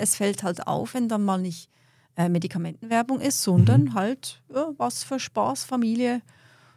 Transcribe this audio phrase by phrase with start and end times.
[0.00, 1.68] es fällt halt auf, wenn dann mal nicht
[2.16, 3.94] äh, Medikamentenwerbung ist, sondern mhm.
[3.94, 6.22] halt ja, was für Spaß, Familie,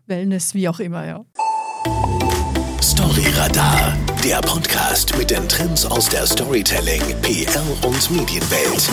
[0.06, 1.26] Wellness, wie auch immer, ja.
[2.82, 8.90] Storyradar, der Podcast mit den Trends aus der Storytelling, PR und Medienwelt.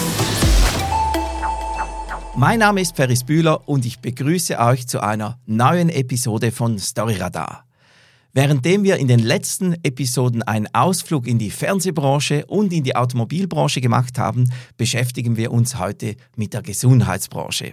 [2.37, 7.65] Mein Name ist Ferris Bühler und ich begrüße euch zu einer neuen Episode von Storyradar.
[8.33, 13.81] Währenddem wir in den letzten Episoden einen Ausflug in die Fernsehbranche und in die Automobilbranche
[13.81, 17.73] gemacht haben, beschäftigen wir uns heute mit der Gesundheitsbranche.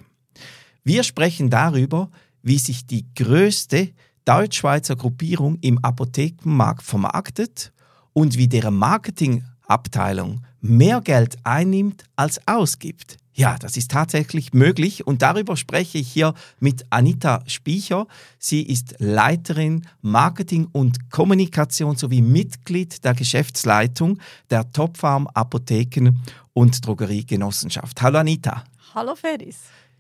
[0.84, 2.10] Wir sprechen darüber,
[2.42, 3.90] wie sich die größte
[4.26, 7.72] Deutschschweizer Gruppierung im Apothekenmarkt vermarktet
[8.14, 13.18] und wie deren Marketingabteilung mehr Geld einnimmt als ausgibt.
[13.38, 18.08] Ja, das ist tatsächlich möglich und darüber spreche ich hier mit Anita Spiecher.
[18.40, 24.18] Sie ist Leiterin Marketing und Kommunikation sowie Mitglied der Geschäftsleitung
[24.50, 26.18] der Topfarm Apotheken
[26.54, 28.02] und Drogeriegenossenschaft.
[28.02, 28.64] Hallo Anita.
[28.96, 29.58] Hallo Feris.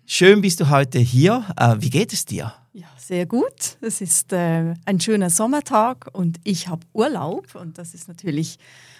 [0.07, 1.45] Schön bist du heute hier.
[1.57, 2.55] Äh, wie geht es dir?
[2.73, 3.77] Ja, sehr gut.
[3.81, 8.57] Es ist äh, ein schöner Sommertag und ich habe Urlaub und das ist natürlich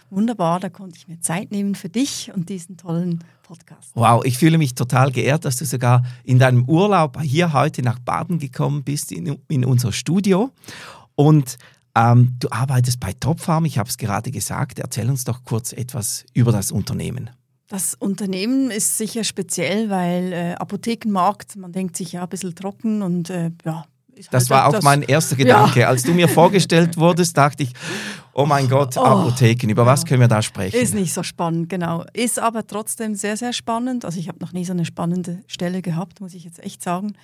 [0.09, 0.59] wunderbar.
[0.59, 3.91] Da konnte ich mir Zeit nehmen für dich und diesen tollen Podcast.
[3.93, 7.99] Wow, ich fühle mich total geehrt, dass du sogar in deinem Urlaub hier heute nach
[7.99, 10.51] Baden gekommen bist, in, in unser Studio.
[11.15, 11.57] Und
[11.95, 14.79] ähm, du arbeitest bei Topfarm, ich habe es gerade gesagt.
[14.79, 17.29] Erzähl uns doch kurz etwas über das Unternehmen.
[17.69, 23.01] Das Unternehmen ist sicher speziell, weil äh, Apothekenmarkt, man denkt sich ja ein bisschen trocken
[23.01, 23.85] und äh, ja,
[24.31, 25.81] das war auch das, mein erster Gedanke.
[25.81, 25.87] Ja.
[25.89, 27.73] Als du mir vorgestellt wurdest, dachte ich,
[28.33, 29.87] oh mein Gott, oh, Apotheken, über ja.
[29.87, 30.75] was können wir da sprechen?
[30.75, 32.05] Ist nicht so spannend, genau.
[32.13, 34.05] Ist aber trotzdem sehr, sehr spannend.
[34.05, 37.15] Also ich habe noch nie so eine spannende Stelle gehabt, muss ich jetzt echt sagen.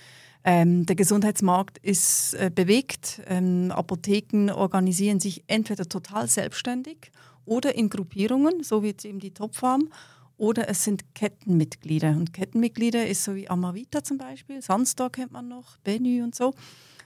[0.46, 3.22] Ähm, der Gesundheitsmarkt ist äh, bewegt.
[3.28, 7.12] Ähm, Apotheken organisieren sich entweder total selbstständig
[7.46, 9.90] oder in Gruppierungen, so wie jetzt eben die Topfarm
[10.38, 12.10] oder es sind Kettenmitglieder.
[12.10, 16.54] Und Kettenmitglieder ist so wie Amavita zum Beispiel, Sunstar kennt man noch, Benny und so.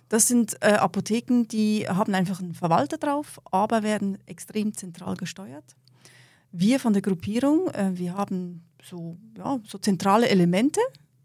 [0.10, 5.76] Das sind äh, Apotheken, die haben einfach einen Verwalter drauf, aber werden extrem zentral gesteuert.
[6.52, 10.80] Wir von der Gruppierung, äh, wir haben so, ja, so zentrale Elemente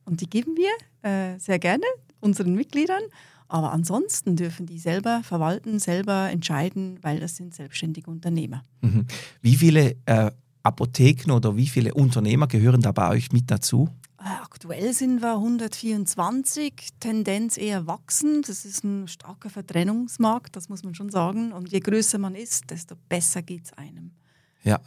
[0.05, 1.85] und die geben wir äh, sehr gerne
[2.21, 3.03] unseren Mitgliedern.
[3.47, 8.63] Aber ansonsten dürfen die selber verwalten, selber entscheiden, weil das sind selbstständige Unternehmer.
[8.81, 9.07] Mhm.
[9.43, 10.31] Wie viele äh,
[10.63, 13.89] Apotheken oder wie viele Unternehmer gehören da bei euch mit dazu?
[14.19, 18.43] Äh, aktuell sind wir 124, Tendenz eher wachsen.
[18.43, 21.53] Das ist ein starker Vertrennungsmarkt, das muss man schon sagen.
[21.53, 24.13] Und je größer man ist, desto besser geht es einem.
[24.65, 24.81] Ja.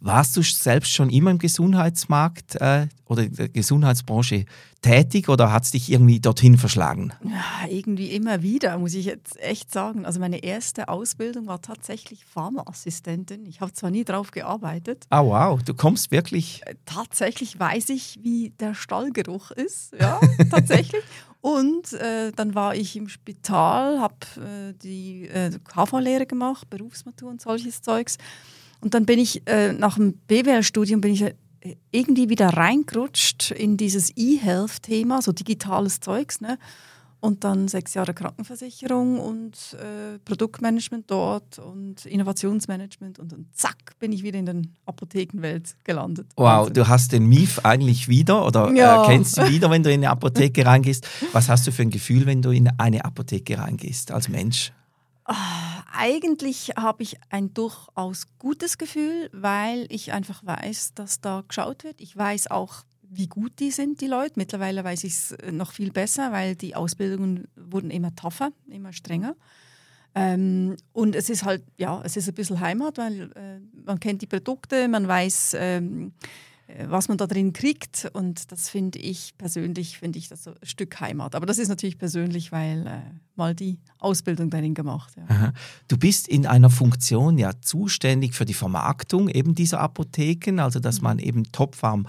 [0.00, 4.46] Warst du selbst schon immer im Gesundheitsmarkt äh, oder in der Gesundheitsbranche
[4.82, 7.12] tätig oder hat es dich irgendwie dorthin verschlagen?
[7.24, 10.06] Ja, irgendwie immer wieder, muss ich jetzt echt sagen.
[10.06, 13.46] Also meine erste Ausbildung war tatsächlich Pharmaassistentin.
[13.46, 15.06] Ich habe zwar nie drauf gearbeitet.
[15.10, 16.62] Ah wow, du kommst wirklich.
[16.66, 19.94] Äh, tatsächlich weiß ich, wie der Stallgeruch ist.
[19.98, 20.20] Ja,
[20.50, 21.02] tatsächlich.
[21.40, 27.40] Und äh, dann war ich im Spital, habe äh, die äh, KV-Lehre gemacht, Berufsmatur und
[27.40, 28.18] solches Zeugs.
[28.80, 31.34] Und dann bin ich äh, nach dem BWL-Studium bin ich äh,
[31.90, 36.40] irgendwie wieder reingerutscht in dieses E-Health-Thema, so digitales Zeugs.
[36.40, 36.58] Ne?
[37.18, 44.12] Und dann sechs Jahre Krankenversicherung und äh, Produktmanagement dort und Innovationsmanagement und dann zack bin
[44.12, 46.28] ich wieder in der Apothekenwelt gelandet.
[46.36, 46.74] Wow, Wahnsinn.
[46.74, 49.02] du hast den MIF eigentlich wieder oder äh, ja.
[49.02, 51.08] äh, kennst du wieder, wenn du in eine Apotheke reingehst.
[51.32, 54.72] Was hast du für ein Gefühl, wenn du in eine Apotheke reingehst als Mensch?
[55.24, 61.84] Ah, eigentlich habe ich ein durchaus gutes Gefühl, weil ich einfach weiß, dass da geschaut
[61.84, 62.00] wird.
[62.00, 64.34] Ich weiß auch, wie gut die sind, die Leute.
[64.36, 69.36] Mittlerweile weiß ich es noch viel besser, weil die Ausbildungen wurden immer tougher, immer strenger.
[70.14, 74.22] Ähm, und es ist halt, ja, es ist ein bisschen Heimat, weil äh, man kennt
[74.22, 76.45] die Produkte, man weiß, ähm, äh,
[76.88, 78.10] was man da drin kriegt.
[78.12, 81.34] Und das finde ich persönlich, finde ich das so ein Stück Heimat.
[81.34, 83.00] Aber das ist natürlich persönlich, weil äh,
[83.36, 85.14] mal die Ausbildung darin gemacht.
[85.28, 85.52] Ja.
[85.88, 91.00] Du bist in einer Funktion ja zuständig für die Vermarktung eben dieser Apotheken, also dass
[91.00, 92.06] man eben Topfarm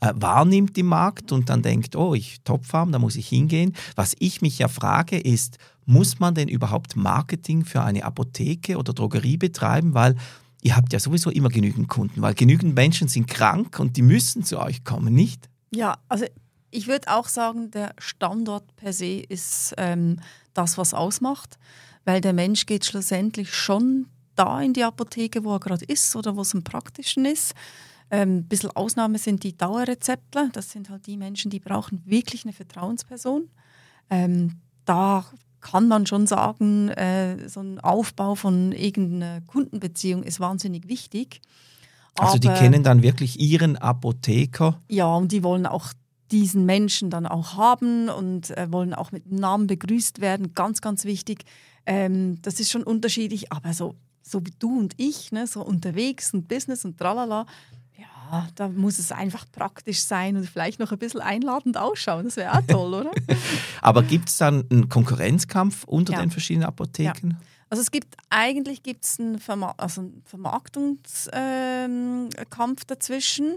[0.00, 3.74] äh, wahrnimmt im Markt und dann denkt, oh, ich Topfarm, da muss ich hingehen.
[3.96, 8.92] Was ich mich ja frage ist, muss man denn überhaupt Marketing für eine Apotheke oder
[8.92, 9.94] Drogerie betreiben?
[9.94, 10.16] Weil
[10.66, 14.42] ihr habt ja sowieso immer genügend Kunden, weil genügend Menschen sind krank und die müssen
[14.42, 15.48] zu euch kommen, nicht?
[15.72, 16.26] Ja, also
[16.72, 20.18] ich würde auch sagen, der Standort per se ist ähm,
[20.54, 21.56] das, was ausmacht,
[22.04, 26.34] weil der Mensch geht schlussendlich schon da in die Apotheke, wo er gerade ist oder
[26.34, 27.54] wo es am praktischen ist.
[28.10, 30.50] Ähm, ein bisschen Ausnahme sind die Dauerrezeptler.
[30.52, 33.48] Das sind halt die Menschen, die brauchen wirklich eine Vertrauensperson.
[34.10, 35.24] Ähm, da
[35.70, 41.40] kann man schon sagen, äh, so ein Aufbau von irgendeiner Kundenbeziehung ist wahnsinnig wichtig.
[42.18, 44.80] Also die Aber- kennen dann wirklich ihren Apotheker.
[44.88, 45.92] Ja, und die wollen auch
[46.30, 50.54] diesen Menschen dann auch haben und äh, wollen auch mit Namen begrüßt werden.
[50.54, 51.44] Ganz, ganz wichtig.
[51.84, 56.32] Ähm, das ist schon unterschiedlich, aber so, so wie du und ich, ne, so unterwegs
[56.32, 57.46] und Business und tralala,
[58.30, 62.24] ja, da muss es einfach praktisch sein und vielleicht noch ein bisschen einladend ausschauen.
[62.24, 63.10] Das wäre auch toll, oder?
[63.82, 66.20] Aber gibt es dann einen Konkurrenzkampf unter Ja.
[66.20, 67.36] den verschiedenen Apotheken?
[67.68, 73.56] Also es gibt eigentlich gibt's einen, Verma also einen Vermarktungskampf ähm, dazwischen.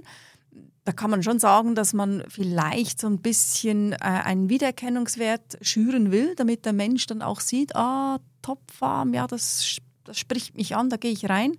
[0.84, 6.12] Da kann man schon sagen, dass man vielleicht so ein bisschen äh, einen Wiedererkennungswert schüren
[6.12, 10.90] will, damit der Mensch dann auch sieht, ah, Topfarm, ja, das, das spricht mich an,
[10.90, 11.54] da gehe ich rein.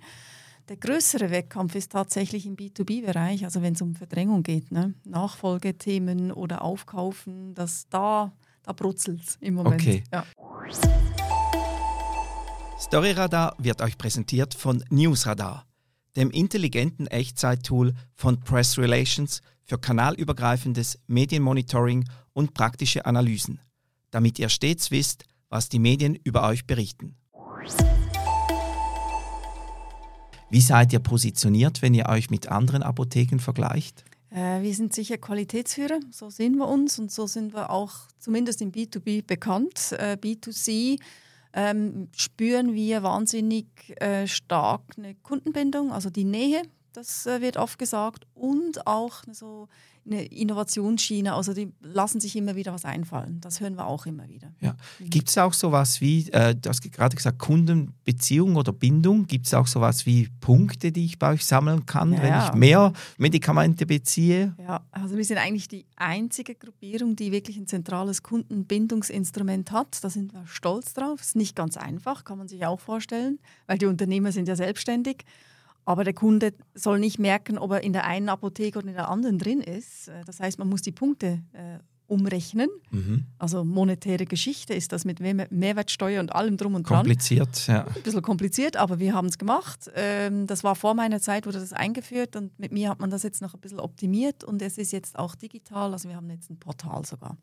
[0.71, 4.95] Der größere Wettkampf ist tatsächlich im B2B-Bereich, also wenn es um Verdrängung geht, ne?
[5.03, 8.31] Nachfolgethemen oder Aufkaufen, das da,
[8.63, 9.83] da brutzelt im Moment.
[9.83, 10.05] Okay.
[10.13, 10.25] Ja.
[12.79, 15.67] Storyradar wird euch präsentiert von Newsradar,
[16.15, 23.59] dem intelligenten Echtzeit-Tool von Press Relations für kanalübergreifendes Medienmonitoring und praktische Analysen,
[24.13, 27.17] damit ihr stets wisst, was die Medien über euch berichten.
[30.51, 34.05] Wie seid ihr positioniert, wenn ihr euch mit anderen Apotheken vergleicht?
[34.31, 38.61] Äh, wir sind sicher Qualitätsführer, so sehen wir uns und so sind wir auch zumindest
[38.61, 39.93] im B2B bekannt.
[39.93, 40.99] Äh, B2C
[41.53, 43.67] ähm, spüren wir wahnsinnig
[44.01, 46.63] äh, stark eine Kundenbindung, also die Nähe,
[46.95, 49.69] das äh, wird oft gesagt, und auch so
[50.07, 53.41] eine Innovationsschiene, also die lassen sich immer wieder was einfallen.
[53.41, 54.53] Das hören wir auch immer wieder.
[54.61, 54.77] Ja.
[54.99, 59.27] Gibt es auch sowas wie, äh, du hast gerade gesagt, Kundenbeziehung oder Bindung?
[59.27, 62.55] Gibt es auch sowas wie Punkte, die ich bei euch sammeln kann, Ja, wenn ich
[62.55, 64.55] mehr Medikamente beziehe?
[64.59, 70.03] Ja, also wir sind eigentlich die einzige Gruppierung, die wirklich ein zentrales Kundenbindungsinstrument hat.
[70.03, 71.21] Da sind wir stolz drauf.
[71.21, 75.25] Ist nicht ganz einfach, kann man sich auch vorstellen, weil die Unternehmer sind ja selbstständig.
[75.91, 79.09] Aber der Kunde soll nicht merken, ob er in der einen Apotheke oder in der
[79.09, 80.07] anderen drin ist.
[80.09, 82.69] Äh, Das heißt, man muss die Punkte äh, umrechnen.
[82.93, 83.27] Mhm.
[83.39, 86.99] Also monetäre Geschichte ist das mit Mehr- Mehrwertsteuer und allem drum und dran.
[86.99, 87.85] Kompliziert, ja.
[87.87, 89.91] Ein bisschen kompliziert, aber wir haben es gemacht.
[89.97, 93.23] Ähm, das war vor meiner Zeit, wurde das eingeführt und mit mir hat man das
[93.25, 96.51] jetzt noch ein bisschen optimiert und es ist jetzt auch digital, also wir haben jetzt
[96.51, 97.37] ein Portal sogar.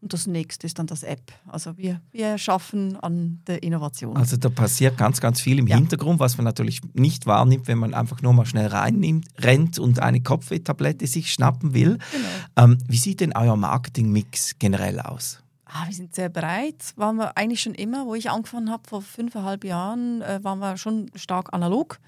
[0.00, 1.32] Und das nächste ist dann das App.
[1.48, 4.16] Also wir, wir schaffen an der Innovation.
[4.16, 5.74] Also da passiert ganz, ganz viel im Ja.
[5.76, 9.98] Hintergrund, was man natürlich nicht wahrnimmt, wenn man einfach nur mal schnell reinnimmt, rennt und
[9.98, 11.98] eine Kopfwehtablette sich schnappen will.
[12.12, 12.28] genau.
[12.72, 15.40] Ähm, wie sieht denn euer Marketingmix generell aus?
[15.64, 16.92] Ah, wir sind sehr breit.
[16.94, 20.76] Waren wir eigentlich schon immer, wo ich angefangen habe, vor fünfeinhalb Jahren, äh, waren wir
[20.76, 21.98] schon stark analog,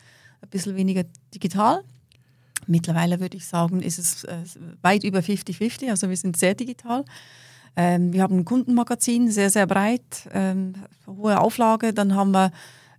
[0.43, 1.03] ein bisschen weniger
[1.35, 1.83] digital.
[2.69, 4.37] Mittlerweile würde ich sagen, ist es äh,
[4.81, 7.05] weit über 50-50, also wir sind sehr digital.
[7.77, 10.75] Ähm, wir haben ein Kundenmagazin, sehr, sehr breit, ähm,
[11.07, 11.93] hohe Auflage.
[11.93, 12.53] Dann haben wir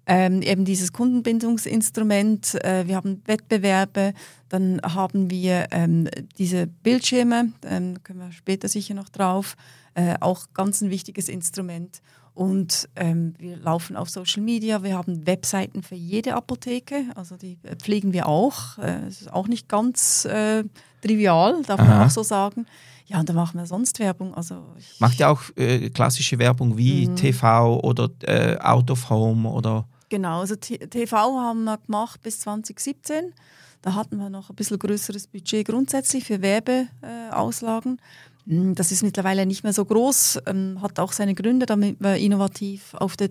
[0.06, 4.13] ähm, eben dieses Kundenbindungsinstrument, äh, wir haben Wettbewerbe,
[4.50, 6.07] dann haben wir ähm,
[6.38, 9.56] diese Bildschirme, ähm, können wir später sicher noch drauf,
[9.94, 12.01] äh, auch ganz ein wichtiges Instrument.
[12.33, 17.57] Und ähm, wir laufen auf Social Media, wir haben Webseiten für jede Apotheke, also die
[17.63, 18.77] äh, pflegen wir auch.
[18.77, 20.63] Äh, Es ist auch nicht ganz äh,
[21.01, 22.06] trivial, darf man Aha.
[22.06, 22.65] auch so sagen.
[23.07, 24.33] Ja, und dann machen wir sonst Werbung.
[24.36, 27.15] Also ich, Macht ihr auch äh, klassische Werbung wie Mhm.
[27.15, 32.42] TV oder äh, Out of Home oder Genau, also T- TV haben wir gemacht bis
[32.42, 33.33] 2017.
[33.81, 36.89] Da hatten wir noch ein bisschen größeres Budget grundsätzlich für Werbeauslagen.
[37.01, 37.97] Äh, Auslagen.
[38.45, 42.16] Mm, das ist mittlerweile nicht mehr so groß, ähm, hat auch seine Gründe, damit wir
[42.18, 43.30] innovativ auf der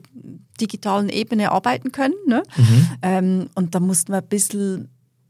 [0.60, 2.14] digitalen Ebene arbeiten können.
[2.26, 2.42] Ne?
[3.02, 4.88] Ähm, und da mussten wir ein bisschen,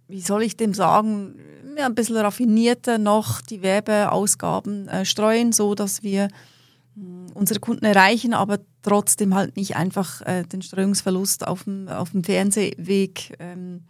[0.09, 1.35] wie soll ich dem sagen,
[1.77, 6.29] ja, ein bisschen raffinierter noch die Werbeausgaben äh, streuen, so dass wir
[6.95, 12.11] mh, unsere Kunden erreichen, aber trotzdem halt nicht einfach äh, den Streuungsverlust auf dem, auf
[12.11, 13.83] dem Fernsehweg ähm,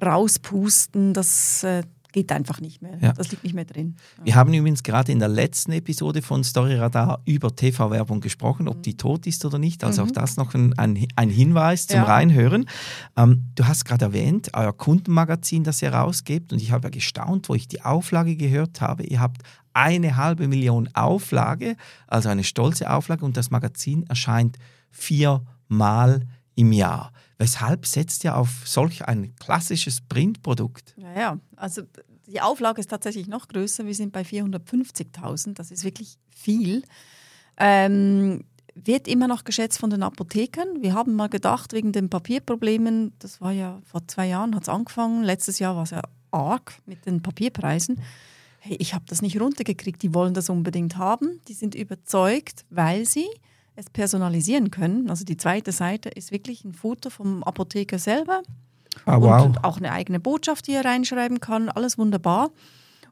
[0.00, 1.14] rauspusten.
[1.14, 1.82] Das äh,
[2.18, 2.98] geht einfach nicht mehr.
[3.00, 3.12] Ja.
[3.12, 3.94] Das liegt nicht mehr drin.
[4.24, 8.96] Wir haben übrigens gerade in der letzten Episode von Storyradar über TV-Werbung gesprochen, ob die
[8.96, 9.84] tot ist oder nicht.
[9.84, 12.04] Also auch das noch ein, ein, Hinweis zum Mhm.
[12.04, 12.04] Ja.
[12.04, 12.68] Reinhören.
[13.16, 16.52] Ähm, du hast gerade erwähnt, euer Kundenmagazin, das ihr rausgebt.
[16.52, 19.04] Und ich habe ja gestaunt, wo ich die Auflage gehört habe.
[19.04, 21.76] Ihr habt eine halbe Million Auflage,
[22.08, 23.24] also eine stolze Auflage.
[23.24, 24.58] Und das Magazin erscheint
[24.90, 27.12] viermal im Jahr.
[27.38, 30.94] Weshalb setzt ihr auf solch ein klassisches Printprodukt?
[30.96, 31.38] Ja, ja.
[31.54, 31.82] Also
[32.26, 33.86] die Auflage ist tatsächlich noch größer.
[33.86, 35.54] Wir sind bei 450.000.
[35.54, 36.82] Das ist wirklich viel.
[37.56, 40.82] Ähm, wird immer noch geschätzt von den Apothekern.
[40.82, 44.68] Wir haben mal gedacht, wegen den Papierproblemen, das war ja vor zwei Jahren, hat es
[44.68, 45.22] angefangen.
[45.22, 48.00] Letztes Jahr war es ja arg mit den Papierpreisen.
[48.58, 50.02] Hey, ich habe das nicht runtergekriegt.
[50.02, 51.40] Die wollen das unbedingt haben.
[51.46, 53.26] Die sind überzeugt, weil sie
[53.78, 55.08] es personalisieren können.
[55.08, 58.42] Also die zweite Seite ist wirklich ein Foto vom Apotheker selber
[59.04, 59.44] Ah, wow.
[59.44, 61.68] Und auch eine eigene Botschaft, die er reinschreiben kann.
[61.68, 62.50] Alles wunderbar.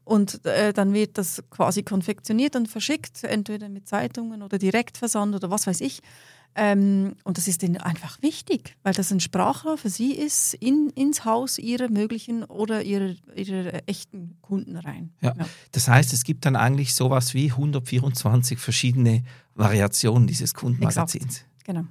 [0.03, 5.51] Und äh, dann wird das quasi konfektioniert und verschickt, entweder mit Zeitungen oder Direktversand oder
[5.51, 6.01] was weiß ich.
[6.55, 10.89] Ähm, und das ist ihnen einfach wichtig, weil das ein Sprachrohr für sie ist, in,
[10.95, 15.13] ins Haus ihrer möglichen oder ihrer, ihrer echten Kunden rein.
[15.21, 15.35] Ja.
[15.71, 19.23] Das heißt, es gibt dann eigentlich sowas wie 124 verschiedene
[19.53, 21.23] Variationen dieses Kundenmagazins.
[21.23, 21.65] Exakt.
[21.65, 21.83] Genau.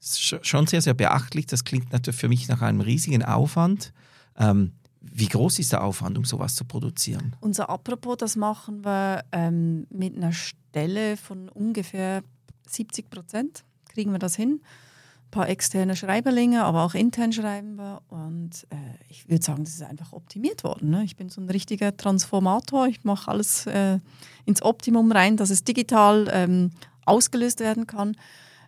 [0.00, 1.46] Das ist schon sehr, sehr beachtlich.
[1.46, 3.94] Das klingt natürlich für mich nach einem riesigen Aufwand.
[4.36, 7.36] Ähm, wie groß ist der Aufwand, um sowas zu produzieren?
[7.40, 12.22] Unser Apropos, das machen wir ähm, mit einer Stelle von ungefähr
[12.68, 13.64] 70 Prozent.
[13.94, 14.60] Kriegen wir das hin?
[15.26, 18.02] Ein paar externe Schreiberlinge, aber auch intern schreiben wir.
[18.08, 18.76] Und äh,
[19.08, 20.90] ich würde sagen, das ist einfach optimiert worden.
[20.90, 21.04] Ne?
[21.04, 22.86] Ich bin so ein richtiger Transformator.
[22.88, 23.98] Ich mache alles äh,
[24.44, 26.70] ins Optimum rein, dass es digital ähm,
[27.06, 28.16] ausgelöst werden kann.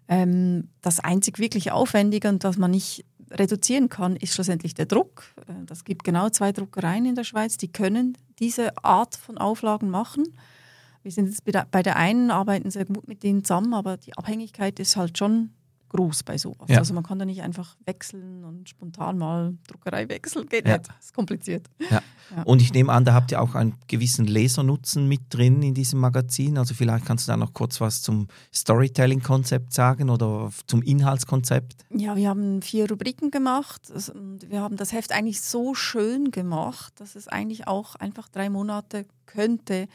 [0.08, 5.24] Ähm, das einzig wirklich Aufwendige und das man nicht reduzieren kann, ist schlussendlich der Druck.
[5.48, 9.90] Äh, das gibt genau zwei Druckereien in der Schweiz, die können diese Art von Auflagen
[9.90, 10.24] machen.
[11.06, 14.80] Wir sind jetzt bei der einen, arbeiten sehr gut mit denen zusammen, aber die Abhängigkeit
[14.80, 15.50] ist halt schon
[15.90, 16.68] groß bei sowas.
[16.68, 16.78] Ja.
[16.78, 20.78] Also man kann da nicht einfach wechseln und spontan mal Druckerei wechseln, geht ja.
[20.78, 20.88] nicht.
[20.88, 21.70] Das ist kompliziert.
[21.78, 22.02] Ja.
[22.34, 22.42] ja.
[22.42, 26.00] Und ich nehme an, da habt ihr auch einen gewissen Lesernutzen mit drin in diesem
[26.00, 26.58] Magazin.
[26.58, 31.84] Also vielleicht kannst du da noch kurz was zum Storytelling-Konzept sagen oder zum Inhaltskonzept.
[31.90, 36.94] Ja, wir haben vier Rubriken gemacht und wir haben das Heft eigentlich so schön gemacht,
[36.96, 39.86] dass es eigentlich auch einfach drei Monate könnte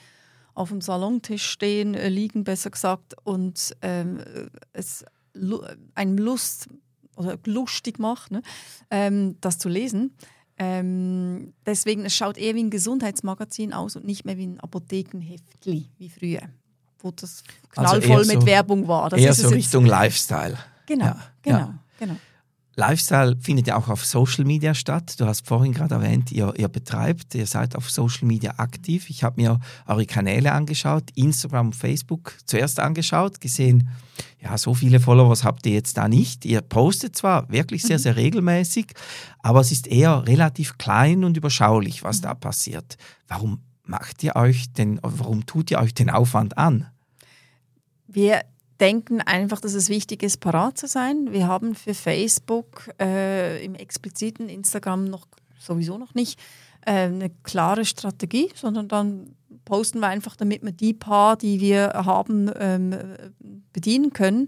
[0.53, 4.21] auf dem Salontisch stehen, äh, liegen besser gesagt und ähm,
[4.73, 5.05] es
[5.95, 6.67] einem Lust
[7.15, 8.41] oder lustig macht, ne?
[8.89, 10.15] ähm, das zu lesen.
[10.57, 15.89] Ähm, deswegen, es schaut eher wie ein Gesundheitsmagazin aus und nicht mehr wie ein Apothekenheftli
[15.97, 16.41] wie früher,
[16.99, 17.43] wo das
[17.75, 19.09] also knallvoll also mit so, Werbung war.
[19.09, 20.57] Das eher so Richtung Lifestyle.
[20.85, 21.79] Genau, ja, genau, ja.
[21.97, 22.15] genau.
[22.75, 25.19] Lifestyle findet ja auch auf Social Media statt.
[25.19, 29.09] Du hast vorhin gerade erwähnt, ihr, ihr betreibt, ihr seid auf Social Media aktiv.
[29.09, 33.89] Ich habe mir eure Kanäle angeschaut, Instagram und Facebook zuerst angeschaut, gesehen,
[34.39, 36.45] ja, so viele Followers habt ihr jetzt da nicht.
[36.45, 38.01] Ihr postet zwar wirklich sehr, mhm.
[38.03, 38.93] sehr regelmäßig,
[39.39, 42.97] aber es ist eher relativ klein und überschaulich, was da passiert.
[43.27, 46.87] Warum macht ihr euch denn, warum tut ihr euch den Aufwand an?
[48.07, 48.41] Wir
[48.81, 51.31] denken einfach, dass es wichtig ist, parat zu sein.
[51.31, 55.27] Wir haben für Facebook äh, im expliziten Instagram noch
[55.59, 56.39] sowieso noch nicht
[56.85, 59.35] äh, eine klare Strategie, sondern dann
[59.65, 62.95] posten wir einfach, damit wir die paar, die wir haben, ähm,
[63.71, 64.47] bedienen können.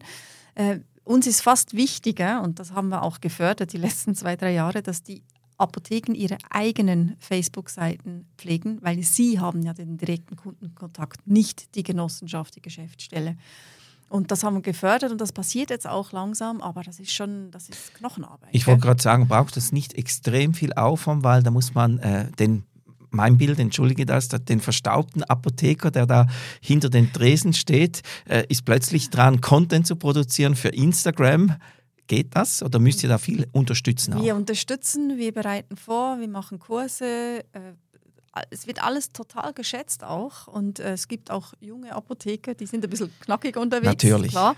[0.55, 4.53] Äh, uns ist fast wichtiger, und das haben wir auch gefördert die letzten zwei, drei
[4.53, 5.21] Jahre, dass die
[5.57, 12.55] Apotheken ihre eigenen Facebook-Seiten pflegen, weil sie haben ja den direkten Kundenkontakt, nicht die Genossenschaft,
[12.55, 13.37] die Geschäftsstelle.
[14.09, 17.49] Und das haben wir gefördert und das passiert jetzt auch langsam, aber das ist schon,
[17.51, 18.49] das ist Knochenarbeit.
[18.51, 22.31] Ich wollte gerade sagen, braucht es nicht extrem viel Aufwand, weil da muss man äh,
[22.31, 22.63] den
[23.13, 26.27] mein Bild, entschuldige das, den verstaubten Apotheker, der da
[26.61, 31.55] hinter den Tresen steht, äh, ist plötzlich dran, Content zu produzieren für Instagram.
[32.07, 34.13] Geht das oder müsst ihr da viel unterstützen?
[34.13, 34.21] Auch?
[34.21, 37.59] Wir unterstützen, wir bereiten vor, wir machen Kurse, äh,
[38.49, 42.83] es wird alles total geschätzt auch und äh, es gibt auch junge Apotheker, die sind
[42.83, 43.87] ein bisschen knackig unterwegs.
[43.87, 44.31] Natürlich.
[44.31, 44.55] Klar.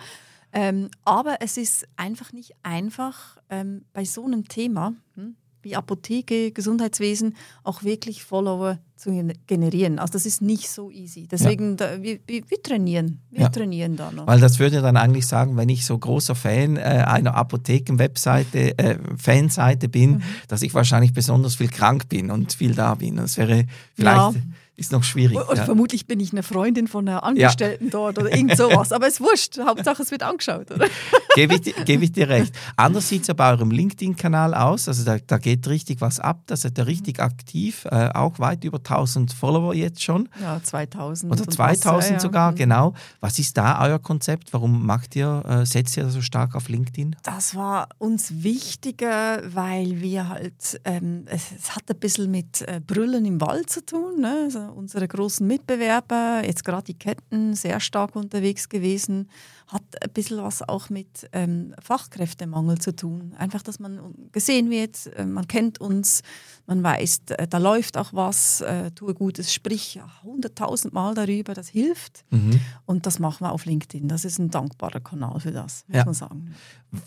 [0.53, 6.51] Ähm, aber es ist einfach nicht einfach, ähm, bei so einem Thema, hm, wie Apotheke,
[6.51, 9.11] Gesundheitswesen auch wirklich Follower zu
[9.47, 9.99] generieren.
[9.99, 11.27] Also das ist nicht so easy.
[11.29, 11.75] Deswegen, ja.
[11.75, 13.19] da, wir, wir, wir, trainieren.
[13.31, 13.49] Wir ja.
[13.49, 14.25] trainieren da noch.
[14.27, 18.97] Weil das würde dann eigentlich sagen, wenn ich so großer Fan äh, einer Apotheken-Webseite, äh,
[19.17, 20.23] Fanseite bin, mhm.
[20.47, 23.17] dass ich wahrscheinlich besonders viel krank bin und viel da bin.
[23.17, 24.35] Das wäre vielleicht...
[24.35, 24.41] Ja
[24.77, 25.37] ist noch schwierig.
[25.37, 25.65] Und, ja.
[25.65, 27.91] vermutlich bin ich eine Freundin von einer Angestellten ja.
[27.91, 28.91] dort oder irgend sowas.
[28.91, 29.57] Aber es ist wurscht.
[29.59, 30.87] Hauptsache, es wird angeschaut, oder?
[31.35, 32.53] Gebe ich, geb ich dir recht.
[32.75, 34.87] Anders sieht es ja bei eurem LinkedIn-Kanal aus.
[34.87, 36.41] Also da, da, geht richtig was ab.
[36.47, 37.85] Da seid ihr richtig aktiv.
[37.85, 40.29] Äh, auch weit über 1000 Follower jetzt schon.
[40.41, 41.31] Ja, 2000.
[41.31, 42.57] Oder 2000 was, sogar, ja.
[42.57, 42.93] genau.
[43.21, 44.53] Was ist da euer Konzept?
[44.53, 47.15] Warum macht ihr, äh, setzt ihr so stark auf LinkedIn?
[47.23, 52.81] Das war uns wichtiger, weil wir halt, ähm, es, es, hat ein bisschen mit äh,
[52.85, 54.21] Brüllen im Wald zu tun.
[54.21, 54.43] Ne?
[54.45, 59.29] Also unsere großen Mitbewerber, jetzt gerade die Ketten, sehr stark unterwegs gewesen,
[59.67, 63.33] hat ein bisschen was auch mit ähm, Fachkräftemangel zu tun.
[63.37, 63.99] Einfach, dass man
[64.31, 66.21] gesehen wird, äh, man kennt uns,
[66.67, 71.53] man weiß, äh, da läuft auch was, äh, tue Gutes, sprich hunderttausend ja, Mal darüber,
[71.53, 72.25] das hilft.
[72.29, 72.59] Mhm.
[72.85, 74.07] Und das machen wir auf LinkedIn.
[74.07, 76.05] Das ist ein dankbarer Kanal für das, muss ja.
[76.05, 76.55] man sagen.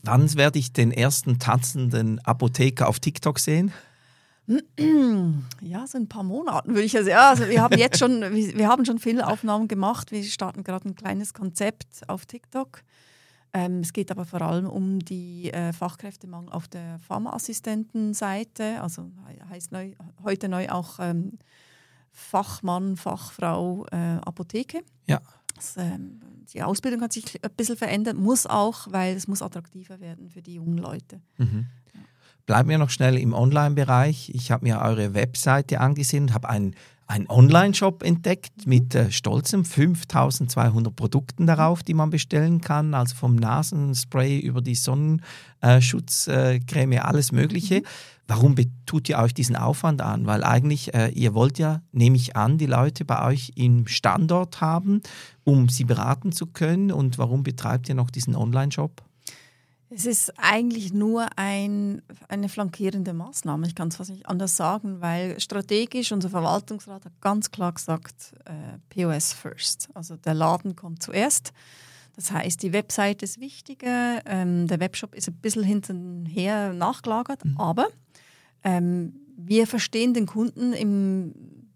[0.02, 3.72] Wann werde ich den ersten tanzenden Apotheker auf TikTok sehen?
[5.60, 7.40] Ja, so ein paar Monaten würde ich ja sagen.
[7.40, 10.10] Also wir haben jetzt schon, wir haben schon viele Aufnahmen gemacht.
[10.10, 12.82] Wir starten gerade ein kleines Konzept auf TikTok.
[13.52, 19.10] Ähm, es geht aber vor allem um die äh, Fachkräftemangel auf der Pharmaassistentenseite, also
[19.48, 21.38] heißt neu, heute neu auch ähm,
[22.12, 24.82] Fachmann, Fachfrau, äh, Apotheke.
[25.06, 25.20] Ja.
[25.54, 26.20] Das, ähm,
[26.52, 30.42] die Ausbildung hat sich ein bisschen verändert, muss auch, weil es muss attraktiver werden für
[30.42, 31.20] die jungen Leute.
[31.38, 31.66] Mhm.
[32.48, 34.30] Bleiben wir noch schnell im Online-Bereich.
[34.32, 36.74] Ich habe mir eure Webseite angesehen und habe einen,
[37.06, 42.94] einen Online-Shop entdeckt mit äh, stolzen 5200 Produkten darauf, die man bestellen kann.
[42.94, 47.82] Also vom Nasenspray über die Sonnenschutzcreme, alles Mögliche.
[48.26, 50.24] Warum tut ihr euch diesen Aufwand an?
[50.24, 54.62] Weil eigentlich, äh, ihr wollt ja, nehme ich an, die Leute bei euch im Standort
[54.62, 55.02] haben,
[55.44, 56.92] um sie beraten zu können.
[56.92, 59.02] Und warum betreibt ihr noch diesen Online-Shop?
[59.90, 63.66] Es ist eigentlich nur ein, eine flankierende Maßnahme.
[63.66, 68.34] Ich kann es fast nicht anders sagen, weil strategisch unser Verwaltungsrat hat ganz klar gesagt,
[68.44, 69.88] äh, POS first.
[69.94, 71.52] Also der Laden kommt zuerst.
[72.16, 77.56] Das heißt, die Webseite ist wichtiger, ähm, der Webshop ist ein bisschen hinterher nachgelagert, mhm.
[77.56, 77.86] aber
[78.64, 81.32] ähm, wir verstehen den Kunden im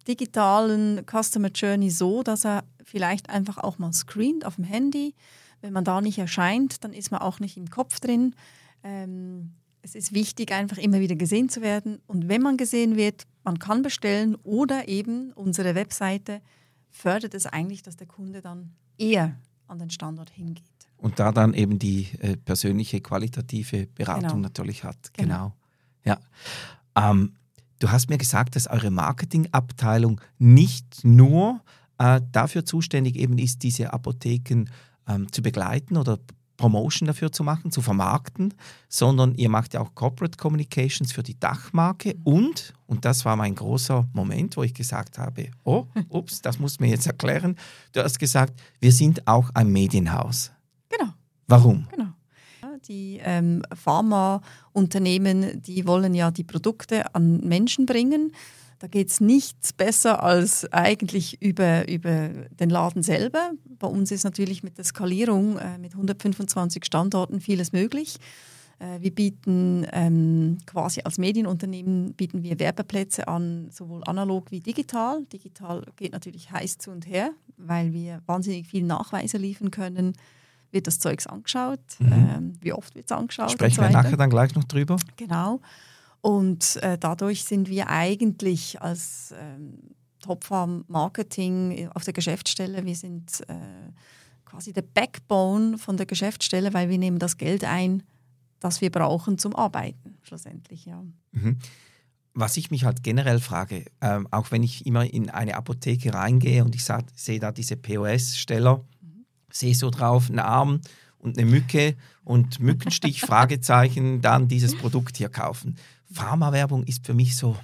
[0.09, 5.15] digitalen Customer Journey so, dass er vielleicht einfach auch mal screent auf dem Handy
[5.63, 8.35] wenn man da nicht erscheint, dann ist man auch nicht im Kopf drin.
[8.83, 12.01] Ähm, es ist wichtig, einfach immer wieder gesehen zu werden.
[12.07, 16.41] Und wenn man gesehen wird, man kann bestellen oder eben unsere Webseite
[16.91, 20.65] fördert es eigentlich, dass der Kunde dann eher an den Standort hingeht.
[20.99, 24.37] Und da dann eben die äh, persönliche qualitative Beratung genau.
[24.37, 25.13] natürlich hat.
[25.15, 25.55] Genau.
[26.05, 26.19] genau.
[26.95, 27.11] Ja.
[27.11, 27.35] Ähm,
[27.81, 31.61] du hast mir gesagt, dass eure Marketingabteilung nicht nur
[31.99, 34.67] äh, dafür zuständig eben ist, diese Apotheken
[35.09, 36.19] ähm, zu begleiten oder
[36.57, 38.55] Promotion dafür zu machen, zu vermarkten,
[38.89, 43.55] sondern ihr macht ja auch Corporate Communications für die Dachmarke und, und das war mein
[43.55, 47.57] großer Moment, wo ich gesagt habe, oh, ups, das muss mir jetzt erklären.
[47.93, 50.53] Du hast gesagt, wir sind auch ein Medienhaus.
[50.89, 51.11] Genau.
[51.49, 51.89] Warum?
[51.91, 52.11] Genau.
[52.87, 58.33] Die ähm, Pharmaunternehmen, die wollen ja die Produkte an Menschen bringen.
[58.83, 63.53] Da geht es nichts besser als eigentlich über, über den Laden selber.
[63.79, 68.17] Bei uns ist natürlich mit der Skalierung äh, mit 125 Standorten vieles möglich.
[68.81, 75.27] Äh, wir bieten ähm, quasi als Medienunternehmen bieten wir Werbeplätze an, sowohl analog wie digital.
[75.27, 80.15] Digital geht natürlich heiß zu und her, weil wir wahnsinnig viele Nachweise liefern können.
[80.73, 81.79] Wird das Zeugs angeschaut?
[82.01, 82.13] Mhm.
[82.13, 83.53] Ähm, wie oft wird es angeschaut?
[83.53, 84.97] Sprechen wir nachher dann gleich noch drüber.
[85.17, 85.61] Genau.
[86.23, 93.43] Und äh, dadurch sind wir eigentlich als ähm, Topfarm Marketing auf der Geschäftsstelle, wir sind
[93.49, 93.91] äh,
[94.45, 98.05] quasi der Backbone von der Geschäftsstelle, weil wir nehmen das Geld ein,
[98.61, 101.03] das wir brauchen zum Arbeiten, schlussendlich, ja.
[101.33, 101.59] Mhm.
[102.35, 106.65] Was ich mich halt generell frage, ähm, auch wenn ich immer in eine Apotheke reingehe
[106.65, 109.27] und ich sehe da diese POS-Steller, mhm.
[109.51, 110.81] sehe so drauf einen Arm
[111.19, 115.77] und eine Mücke und Mückenstich, Fragezeichen, dann dieses Produkt hier kaufen.
[116.13, 117.57] Pharmawerbung ist für mich so,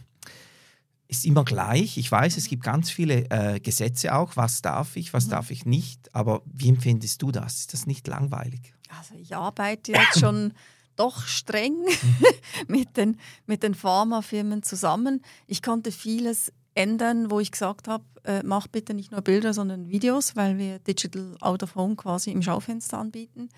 [1.08, 1.96] ist immer gleich.
[1.96, 5.30] Ich weiß, es gibt ganz viele äh, Gesetze auch, was darf ich, was mhm.
[5.30, 7.61] darf ich nicht, aber wie empfindest du das?
[7.61, 8.74] Ist das nicht langweilig?
[8.98, 10.52] Also ich arbeite jetzt schon
[10.96, 11.76] doch streng
[12.68, 15.22] mit den, mit den Pharmafirmen zusammen.
[15.46, 19.88] Ich konnte vieles ändern, wo ich gesagt habe, äh, mach bitte nicht nur Bilder, sondern
[19.88, 23.48] Videos, weil wir Digital Out of Home quasi im Schaufenster anbieten.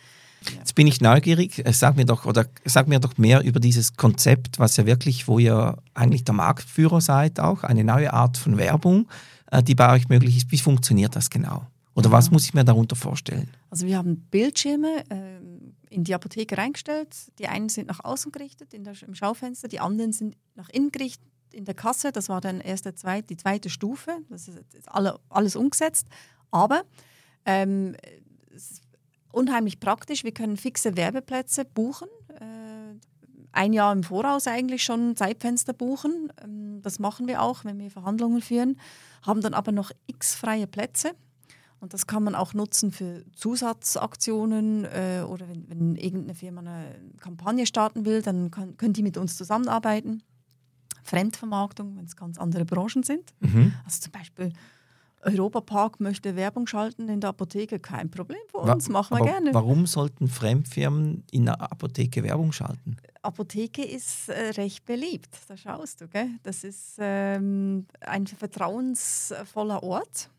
[0.56, 1.64] Jetzt bin ich neugierig.
[1.64, 5.28] Äh, sag mir doch oder sag mir doch mehr über dieses Konzept, was ja wirklich,
[5.28, 9.08] wo ihr eigentlich der Marktführer seid, auch eine neue Art von Werbung,
[9.50, 10.50] äh, die bei euch möglich ist.
[10.50, 11.66] Wie funktioniert das genau?
[11.94, 12.12] Oder ja.
[12.12, 13.50] was muss ich mir darunter vorstellen?
[13.68, 17.14] Also wir haben Bildschirme äh, in die Apotheke reingestellt.
[17.38, 20.92] Die einen sind nach außen gerichtet in der, im Schaufenster, die anderen sind nach innen
[20.92, 22.12] gerichtet in der Kasse.
[22.12, 24.18] Das war dann erst der zweit, die zweite Stufe.
[24.28, 26.06] Das ist alle, alles umgesetzt.
[26.50, 26.82] Aber
[27.44, 27.96] ähm,
[29.32, 30.24] unheimlich praktisch.
[30.24, 32.08] Wir können fixe Werbeplätze buchen.
[32.28, 32.96] Äh,
[33.52, 36.32] ein Jahr im Voraus eigentlich schon Zeitfenster buchen.
[36.42, 38.78] Ähm, das machen wir auch, wenn wir Verhandlungen führen.
[39.22, 41.12] Haben dann aber noch x freie Plätze.
[41.80, 46.94] Und das kann man auch nutzen für Zusatzaktionen äh, oder wenn, wenn, irgendeine Firma eine
[47.20, 50.22] Kampagne starten will, dann kann, können die mit uns zusammenarbeiten.
[51.02, 53.32] Fremdvermarktung, wenn es ganz andere Branchen sind.
[53.40, 53.72] Mhm.
[53.84, 54.52] Also zum Beispiel
[55.22, 59.52] Europapark möchte Werbung schalten in der Apotheke, kein Problem für uns, Wa machen wir gerne.
[59.52, 62.96] Warum sollten Fremdfirmen in der Apotheke Werbung schalten?
[63.22, 66.08] Apotheke ist äh, recht beliebt, da schaust du.
[66.08, 66.30] Gell?
[66.42, 70.30] Das ist ähm, ein vertrauensvoller Ort,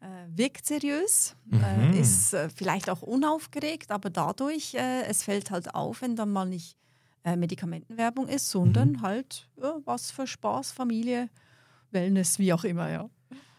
[0.00, 1.92] äh, wirkt seriös, äh, mhm.
[1.94, 6.48] äh, ist vielleicht auch unaufgeregt, aber dadurch, äh, es fällt halt auf, wenn dann mal
[6.48, 6.76] nicht
[7.24, 9.02] äh, Medikamentenwerbung ist, sondern mhm.
[9.02, 11.28] halt ja, was für Spaß, Familie,
[11.90, 13.10] Wellness, wie auch immer, ja.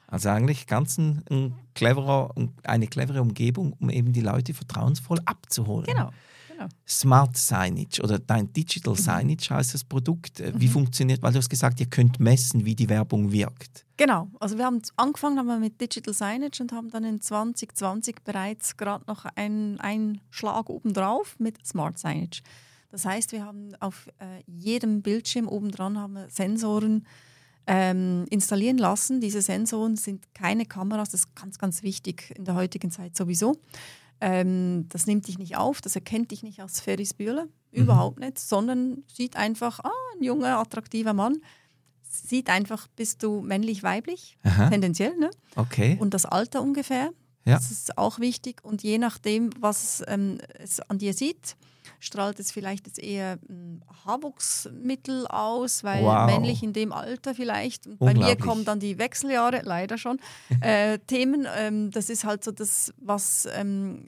[0.07, 5.85] Also eigentlich ganz ein, ein cleverer, eine clevere Umgebung, um eben die Leute vertrauensvoll abzuholen.
[5.85, 6.11] Genau.
[6.49, 6.67] genau.
[6.87, 8.97] Smart Signage oder dein Digital Mhm.
[8.97, 10.39] Signage heißt das Produkt.
[10.39, 13.85] Äh, Wie funktioniert, weil du hast gesagt, ihr könnt messen, wie die Werbung wirkt.
[13.97, 18.23] Genau, also wir haben angefangen haben wir mit Digital Signage und haben dann in 2020
[18.23, 22.43] bereits gerade noch einen, einen Schlag obendrauf mit Smart Signage.
[22.89, 27.05] Das heißt, wir haben auf äh, jedem Bildschirm obendran haben wir Sensoren
[27.67, 29.21] ähm, installieren lassen.
[29.21, 33.57] Diese Sensoren sind keine Kameras, das ist ganz, ganz wichtig in der heutigen Zeit sowieso.
[34.19, 38.39] Ähm, das nimmt dich nicht auf, das erkennt dich nicht als Ferris Bühler, überhaupt nicht,
[38.39, 41.37] sondern sieht einfach, ah, ein junger, attraktiver Mann,
[42.01, 44.69] sieht einfach, bist du männlich, weiblich, Aha.
[44.69, 45.29] tendenziell, ne?
[45.55, 45.97] Okay.
[45.99, 47.11] und das Alter ungefähr.
[47.45, 47.55] Ja.
[47.55, 48.63] Das ist auch wichtig.
[48.63, 51.55] Und je nachdem, was ähm, es an dir sieht,
[51.99, 56.25] strahlt es vielleicht jetzt eher ein Haarwuchsmittel aus, weil Wow.
[56.25, 57.87] männlich in dem Alter vielleicht.
[57.87, 60.19] Und bei mir kommen dann die Wechseljahre, leider schon,
[60.61, 61.47] äh, Themen.
[61.55, 64.07] Ähm, das ist halt so das, was ähm,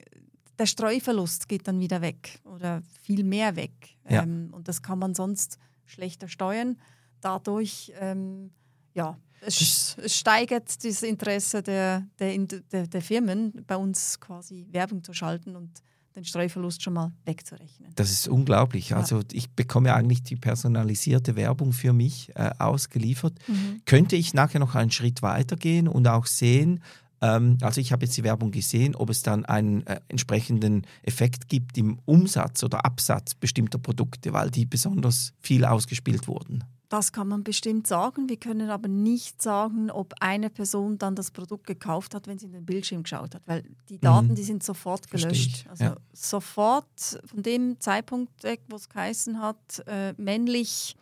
[0.58, 3.98] der Streuverlust geht dann wieder weg oder viel mehr weg.
[4.08, 4.24] Ja.
[4.24, 6.78] Ähm, und das kann man sonst schlechter steuern.
[7.22, 8.52] Dadurch, ähm,
[8.94, 15.14] ja, es, steigert das Interesse der, der, der, der Firmen, bei uns quasi Werbung zu
[15.14, 15.82] schalten und
[16.20, 17.92] den Streuverlust schon mal wegzurechnen.
[17.96, 18.96] Das ist unglaublich.
[18.96, 23.34] Also ich bekomme eigentlich die personalisierte Werbung für mich äh, ausgeliefert.
[23.48, 23.82] Mhm.
[23.86, 26.82] Könnte ich nachher noch einen Schritt weiter gehen und auch sehen,
[27.22, 31.50] ähm, also ich habe jetzt die Werbung gesehen, ob es dann einen äh, entsprechenden Effekt
[31.50, 36.64] gibt im Umsatz oder Absatz bestimmter Produkte, weil die besonders viel ausgespielt wurden.
[36.90, 38.30] Das kann man bestimmt sagen.
[38.30, 42.48] Wir können aber nicht sagen, ob eine Person dann das Produkt gekauft hat, wenn sie
[42.48, 45.18] in den Bildschirm geschaut hat, weil die Daten, die sind sofort Mhm.
[45.18, 45.68] Gelöscht.
[45.70, 45.96] Also ja.
[46.14, 50.96] sofort von dem Zeitpunkt weg, wo es geheißen hat, äh, männlich,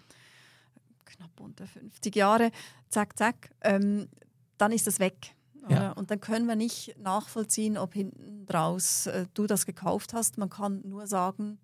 [1.05, 2.51] knapp unter 50 Jahre,
[2.89, 4.09] zack, zack, ähm,
[4.57, 5.35] dann ist das weg.
[5.69, 5.91] Ja.
[5.93, 10.37] Und dann können wir nicht nachvollziehen, ob hinten draus äh, du das gekauft hast.
[10.37, 11.59] Man kann nur sagen,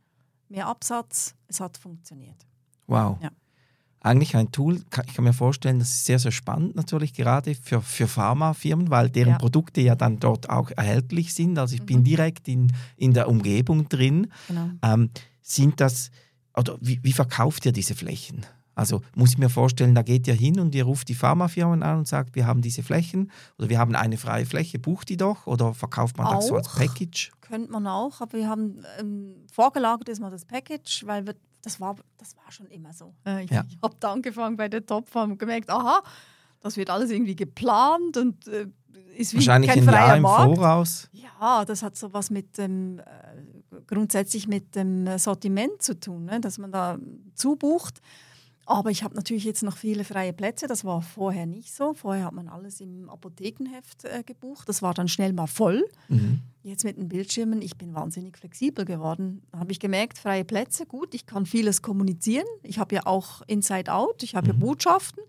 [0.50, 2.46] mehr Absatz, es hat funktioniert.
[2.88, 3.18] Wow.
[3.22, 3.32] Ja.
[4.04, 7.82] Eigentlich ein Tool, ich kann mir vorstellen, das ist sehr, sehr spannend natürlich gerade für,
[7.82, 9.38] für Pharmafirmen, weil deren Ja.
[9.38, 11.58] Produkte ja dann dort auch erhältlich sind.
[11.58, 14.28] Also ich bin direkt in, in der Umgebung drin.
[14.50, 14.70] Genau.
[14.82, 15.10] Ähm,
[15.42, 16.12] sind das,
[16.56, 18.46] oder wie, wie verkauft ihr diese Flächen?
[18.76, 22.00] Also muss ich mir vorstellen, da geht ihr hin und ihr ruft die Pharmafirmen an
[22.00, 25.48] und sagt, wir haben diese Flächen oder wir haben eine freie Fläche, bucht die doch
[25.48, 26.78] oder verkauft man das so als Auch.
[26.78, 27.32] Package?
[27.42, 31.80] Könnte man auch, aber wir haben ähm, vorgelagert ist mal das Package, weil wir, das,
[31.80, 33.13] war, das war schon immer so.
[33.26, 33.63] Äh, ich Ja.
[33.67, 36.04] ich habe da angefangen bei der Top und gemerkt, aha,
[36.60, 38.67] das wird alles irgendwie geplant und äh,
[39.17, 40.56] ist wie Wahrscheinlich kein ein freier Jahr im Markt.
[40.56, 41.10] Voraus.
[41.12, 43.04] Ja, das hat so was mit dem, äh,
[43.88, 46.39] grundsätzlich mit dem Sortiment zu tun, ne?
[46.39, 46.97] dass man da
[47.36, 47.99] zubucht.
[48.65, 50.67] Aber ich habe natürlich jetzt noch viele freie Plätze.
[50.67, 51.93] Das war vorher nicht so.
[51.93, 54.69] Vorher hat man alles im Apothekenheft äh, gebucht.
[54.69, 55.86] Das war dann schnell mal voll.
[56.08, 56.39] Mhm.
[56.63, 59.41] Jetzt mit den Bildschirmen, ich bin wahnsinnig flexibel geworden.
[59.52, 62.47] Da habe ich gemerkt, freie Plätze, gut, ich kann vieles kommunizieren.
[62.62, 65.23] Ich habe ja auch Inside Out, ich habe ja Botschaften,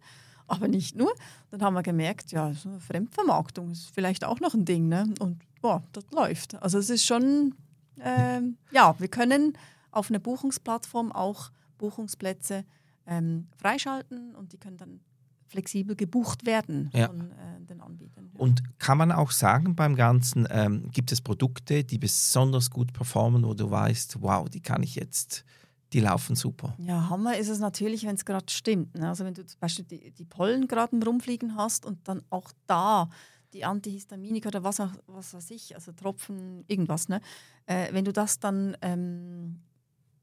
[0.47, 1.13] aber nicht nur.
[1.51, 4.87] Dann haben wir gemerkt, ja, so Fremdvermarktung ist vielleicht auch noch ein Ding.
[4.87, 5.13] Ne?
[5.19, 6.55] Und boah, das läuft.
[6.63, 7.57] Also es ist schon,
[8.01, 9.59] ähm, ja, wir können
[9.91, 12.65] auf einer Buchungsplattform auch Buchungsplätze
[13.07, 15.01] ähm, freischalten und die können dann
[15.47, 17.07] flexibel gebucht werden Ja.
[17.07, 18.31] von äh, den Anbietern.
[18.35, 23.45] Und kann man auch sagen, beim Ganzen ähm, gibt es Produkte, die besonders gut performen,
[23.45, 25.45] wo du weißt, wow, die kann ich jetzt,
[25.93, 26.75] die laufen super.
[26.79, 28.97] Ja, Hammer ist es natürlich, wenn es gerade stimmt.
[28.97, 29.09] Ne?
[29.09, 33.09] Also wenn du zum Beispiel die, die Pollen gerade rumfliegen hast und dann auch da
[33.53, 37.21] die Antihistaminik oder was auch was weiß ich, also Tropfen, irgendwas, ne?
[37.67, 39.61] Äh, wenn du das dann ähm,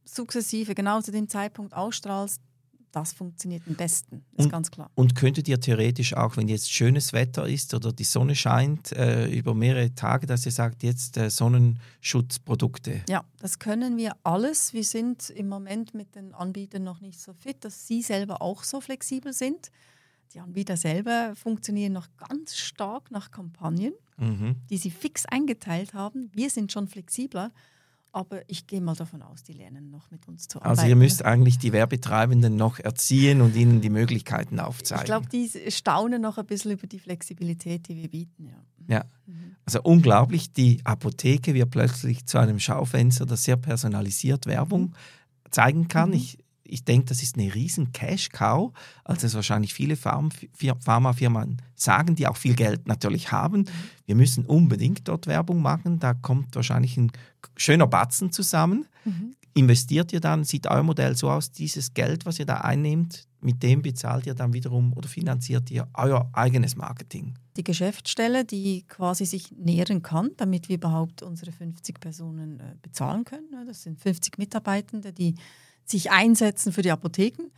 [0.04, 2.41] sukzessive genau zu dem Zeitpunkt ausstrahlst,
[2.91, 4.89] das funktioniert am besten, ist Und- ganz klar.
[4.95, 9.27] Und könntet ihr theoretisch auch, wenn jetzt schönes Wetter ist oder die Sonne scheint, äh,
[9.30, 13.01] über mehrere Tage, dass ihr sagt, jetzt äh, Sonnenschutzprodukte.
[13.10, 14.73] Ja, das können wir alles.
[14.73, 18.63] Wir sind im Moment mit den Anbietern noch nicht so fit, dass sie selber auch
[18.63, 19.71] so flexibel sind.
[20.34, 23.93] Die Anbieter selber funktionieren noch ganz stark nach Kampagnen.
[24.17, 24.56] Mhm.
[24.69, 26.30] die sie fix eingeteilt haben.
[26.32, 27.51] Wir sind schon flexibler,
[28.12, 30.80] aber ich gehe mal davon aus, die lernen noch mit uns zu arbeiten.
[30.80, 35.04] Also ihr müsst eigentlich die Werbetreibenden noch erziehen und ihnen die Möglichkeiten aufzeigen.
[35.04, 38.47] ich glaube, die staunen noch ein bisschen über die Flexibilität, die wir bieten.
[38.47, 38.63] Ja.
[38.88, 39.06] Ja.
[39.65, 44.95] Also unglaublich, die Apotheke wird plötzlich zu einem Schaufenster, das sehr personalisiert Werbung
[45.50, 46.10] zeigen kann.
[46.10, 46.15] Mhm.
[46.15, 46.38] Ich,
[46.72, 48.72] ich denke, das ist eine riesen Cash-Cow,
[49.04, 53.66] als es wahrscheinlich viele Pharm- Fir- Pharmafirmen sagen, die auch viel Geld natürlich haben.
[54.06, 57.12] Wir müssen unbedingt dort Werbung machen, da kommt wahrscheinlich ein
[57.56, 58.86] schöner Batzen zusammen.
[59.04, 59.36] Mhm.
[59.54, 63.62] investiert ihr dann, sieht euer Modell so aus, dieses Geld, was ihr da einnehmt, mit
[63.64, 67.34] dem bezahlt ihr dann wiederum oder finanziert ihr euer eigenes Marketing?
[67.58, 73.26] Die Geschäftsstelle, die quasi sich nähren kann, damit wir überhaupt unsere 50 Personen äh, bezahlen
[73.26, 73.50] können.
[73.68, 75.36] Das sind 50 Mitarbeitende, die
[75.86, 77.52] sich einsetzen für die Apotheken,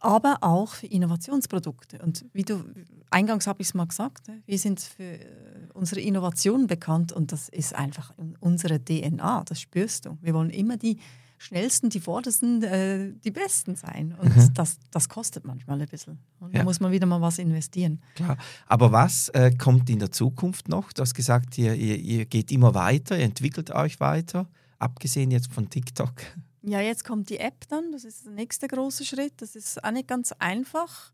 [0.00, 1.98] aber auch für Innovationsprodukte.
[1.98, 2.64] Und wie du
[3.10, 5.26] eingangs habe ich es mal gesagt, wir sind für äh,
[5.74, 10.18] unsere Innovationen bekannt und das ist einfach unsere DNA, das spürst du.
[10.20, 10.98] Wir wollen immer die
[11.42, 14.14] schnellsten, die vordersten, äh, die besten sein.
[14.20, 14.54] Und mhm.
[14.54, 16.18] das, das kostet manchmal ein bisschen.
[16.38, 16.60] Und ja.
[16.60, 18.00] da muss man wieder mal was investieren.
[18.14, 18.36] Klar.
[18.66, 20.92] Aber was äh, kommt in der Zukunft noch?
[20.92, 25.52] Du hast gesagt, ihr, ihr, ihr geht immer weiter, ihr entwickelt euch weiter, abgesehen jetzt
[25.52, 26.14] von TikTok.
[26.62, 29.34] Ja, jetzt kommt die App dann, das ist der nächste große Schritt.
[29.38, 31.12] Das ist auch nicht ganz einfach.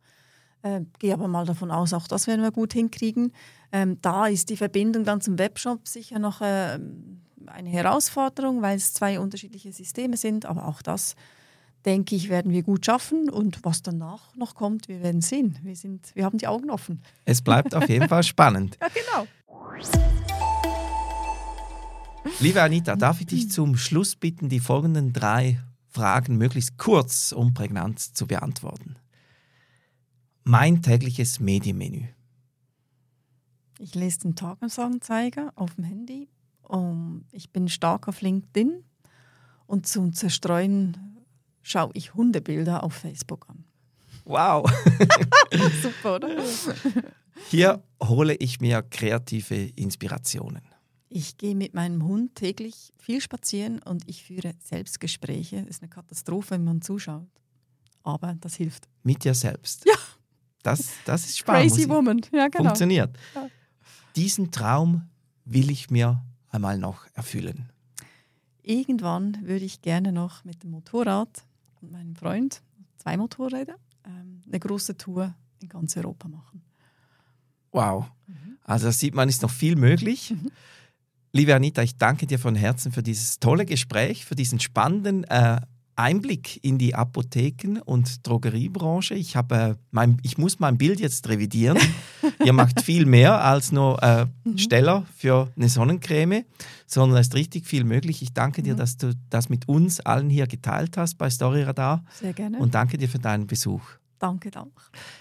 [0.63, 3.33] Äh, gehe aber mal davon aus, auch das werden wir gut hinkriegen.
[3.73, 6.79] Ähm, da ist die Verbindung dann zum Webshop sicher noch äh,
[7.47, 11.15] eine Herausforderung, weil es zwei unterschiedliche Systeme sind, aber auch das,
[11.85, 15.59] denke ich, werden wir gut schaffen und was danach noch kommt, wir werden sehen.
[15.63, 17.03] Wir, sind, wir haben die Augen offen.
[17.25, 18.77] Es bleibt auf jeden Fall spannend.
[18.83, 19.27] Ja, genau.
[22.41, 27.55] Liebe Anita, darf ich dich zum Schluss bitten, die folgenden drei Fragen möglichst kurz und
[27.55, 28.97] prägnant zu beantworten?
[30.45, 32.07] Mein tägliches Medienmenü.
[33.79, 36.29] Ich lese den Tagesanzeiger auf dem Handy
[36.69, 38.85] um, ich bin stark auf LinkedIn
[39.67, 41.19] und zum Zerstreuen
[41.63, 43.65] schaue ich Hundebilder auf Facebook an.
[44.25, 44.71] Wow.
[45.83, 46.29] Super, oder?
[47.49, 50.63] Hier hole ich mir kreative Inspirationen.
[51.11, 55.63] Ich gehe mit meinem Hund täglich viel spazieren und ich führe Selbstgespräche.
[55.63, 57.29] Das ist eine Katastrophe, wenn man zuschaut.
[58.03, 58.89] Aber das hilft.
[59.03, 59.85] Mit dir selbst?
[59.87, 59.95] Ja.
[60.63, 61.73] Das, das ist spannend.
[61.73, 62.65] Crazy Woman, ja genau.
[62.65, 63.17] Funktioniert.
[63.35, 63.49] Ja.
[64.17, 65.09] Diesen Traum
[65.45, 67.73] will ich mir einmal noch erfüllen?
[68.63, 71.45] Irgendwann würde ich gerne noch mit dem Motorrad
[71.81, 72.63] und meinem Freund,
[72.99, 76.63] zwei Motorräder, ähm, eine große Tour in ganz Europa machen.
[77.73, 78.11] Wow.
[78.27, 78.59] Mhm.
[78.65, 80.33] Also da sieht man, ist noch viel möglich.
[80.33, 80.51] Mhm.
[81.39, 85.61] Liebe Anita, ich danke dir von Herzen für dieses tolle Gespräch, für diesen spannenden äh,
[85.95, 89.15] Einblick in die Apotheken- und Drogeriebranche.
[89.15, 91.79] Ich, habe, äh, mein, ich muss mein Bild jetzt revidieren.
[92.45, 94.59] Ihr macht viel mehr als nur äh, mhm.
[94.59, 96.43] Steller für eine Sonnencreme,
[96.89, 98.21] sondern es ist richtig viel möglich.
[98.21, 98.79] Ich danke dir, mhm.
[98.79, 102.05] dass du das mit uns allen hier geteilt hast bei Storyradar.
[102.15, 102.59] Sehr gerne.
[102.59, 103.83] Und danke dir für deinen Besuch.
[104.19, 104.67] Danke auch.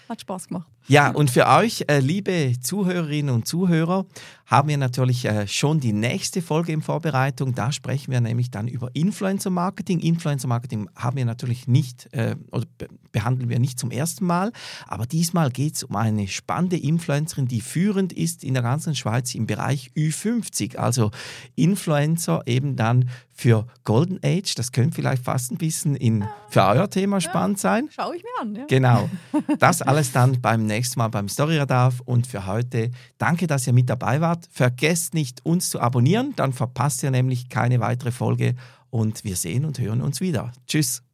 [0.08, 0.66] Hat Spaß gemacht.
[0.90, 4.06] Ja, und für euch, äh, liebe Zuhörerinnen und Zuhörer,
[4.48, 7.54] haben wir natürlich äh, schon die nächste Folge in Vorbereitung.
[7.54, 10.00] Da sprechen wir nämlich dann über Influencer Marketing.
[10.00, 14.52] Influencer Marketing haben wir natürlich nicht äh, oder be behandeln wir nicht zum ersten Mal,
[14.86, 19.34] aber diesmal geht es um eine spannende Influencerin, die führend ist in der ganzen Schweiz
[19.34, 21.10] im Bereich Ü50, also
[21.56, 24.54] Influencer eben dann für Golden Age.
[24.56, 27.88] Das könnte vielleicht fast ein bisschen in, für euer Thema spannend sein.
[27.90, 28.54] Schaue ich mir an.
[28.54, 28.64] Ja.
[28.68, 29.08] Genau.
[29.58, 31.92] Das alles dann beim nächsten Mal beim Storyradar.
[32.04, 34.48] Und für heute danke, dass ihr mit dabei wart.
[34.50, 38.54] Vergesst nicht, uns zu abonnieren, dann verpasst ihr nämlich keine weitere Folge.
[38.90, 40.52] Und wir sehen und hören uns wieder.
[40.66, 41.07] Tschüss.